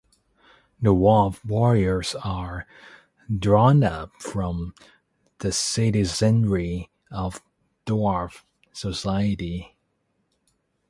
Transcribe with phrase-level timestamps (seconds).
[0.81, 2.65] Dwarf Warriors are
[3.37, 4.73] drawn up from
[5.37, 7.39] the citizenry of
[7.85, 8.41] Dwarf
[8.73, 9.77] society.